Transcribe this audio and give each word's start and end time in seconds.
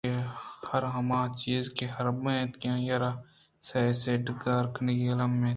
چیاکہ 0.03 0.69
ہر 0.69 0.83
ہما 0.95 1.21
چیز 1.41 1.63
کہ 1.77 1.85
حراب 1.95 2.19
اِنت 2.29 2.53
آئی 2.73 2.87
ءَ 2.95 3.01
را 3.01 3.11
سیہ 3.67 3.93
سِیڈ 4.01 4.23
ءُ 4.31 4.39
گار 4.43 4.63
کنگ 4.75 5.01
المّی 5.13 5.37
اِنت 5.47 5.49